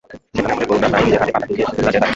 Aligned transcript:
সেখানে 0.35 0.51
আমাদের 0.53 0.67
তরুণেরা 0.69 0.89
প্রায়ই 0.91 1.05
নিজের 1.07 1.21
হাতে 1.21 1.31
পাতা 1.35 1.47
কুড়িয়ে 1.47 1.65
ধুলা 1.75 1.89
ঝেড়ে 1.89 1.91
থাকেন। 1.97 2.09